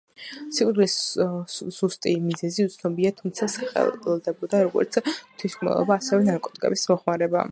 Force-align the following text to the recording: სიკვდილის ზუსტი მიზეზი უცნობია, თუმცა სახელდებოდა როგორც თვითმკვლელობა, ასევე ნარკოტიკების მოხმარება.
სიკვდილის 0.59 0.93
ზუსტი 1.79 2.13
მიზეზი 2.29 2.65
უცნობია, 2.69 3.11
თუმცა 3.21 3.49
სახელდებოდა 3.57 4.61
როგორც 4.69 4.99
თვითმკვლელობა, 5.05 6.01
ასევე 6.01 6.29
ნარკოტიკების 6.31 6.89
მოხმარება. 6.95 7.49